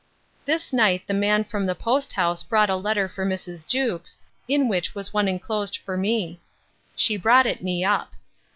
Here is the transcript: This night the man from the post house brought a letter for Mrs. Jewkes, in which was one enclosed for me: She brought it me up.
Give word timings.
This 0.45 0.73
night 0.73 1.05
the 1.05 1.13
man 1.13 1.43
from 1.43 1.67
the 1.67 1.75
post 1.75 2.13
house 2.13 2.41
brought 2.41 2.71
a 2.71 2.75
letter 2.75 3.07
for 3.07 3.23
Mrs. 3.23 3.67
Jewkes, 3.67 4.17
in 4.47 4.67
which 4.67 4.95
was 4.95 5.13
one 5.13 5.27
enclosed 5.27 5.77
for 5.77 5.95
me: 5.95 6.41
She 6.95 7.17
brought 7.17 7.45
it 7.45 7.61
me 7.63 7.83
up. 7.85 8.11